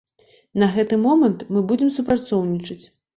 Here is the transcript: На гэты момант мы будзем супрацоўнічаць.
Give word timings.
На 0.61 0.69
гэты 0.75 0.97
момант 1.03 1.43
мы 1.57 1.63
будзем 1.73 1.91
супрацоўнічаць. 1.99 2.79